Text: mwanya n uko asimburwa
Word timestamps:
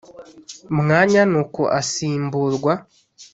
mwanya 0.77 1.21
n 1.31 1.33
uko 1.41 1.61
asimburwa 1.79 2.73